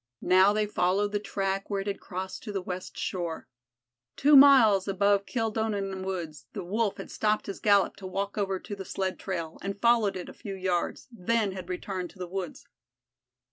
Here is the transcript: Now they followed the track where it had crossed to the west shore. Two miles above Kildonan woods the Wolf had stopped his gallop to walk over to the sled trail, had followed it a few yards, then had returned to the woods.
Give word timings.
Now 0.23 0.51
they 0.51 0.65
followed 0.65 1.11
the 1.11 1.19
track 1.19 1.69
where 1.69 1.81
it 1.81 1.85
had 1.85 1.99
crossed 1.99 2.41
to 2.41 2.51
the 2.51 2.59
west 2.63 2.97
shore. 2.97 3.47
Two 4.15 4.35
miles 4.35 4.87
above 4.87 5.27
Kildonan 5.27 6.01
woods 6.03 6.47
the 6.53 6.63
Wolf 6.63 6.97
had 6.97 7.11
stopped 7.11 7.45
his 7.45 7.59
gallop 7.59 7.97
to 7.97 8.07
walk 8.07 8.35
over 8.35 8.59
to 8.59 8.75
the 8.75 8.83
sled 8.83 9.19
trail, 9.19 9.59
had 9.61 9.79
followed 9.79 10.17
it 10.17 10.27
a 10.27 10.33
few 10.33 10.55
yards, 10.55 11.07
then 11.11 11.51
had 11.51 11.69
returned 11.69 12.09
to 12.09 12.17
the 12.17 12.25
woods. 12.27 12.67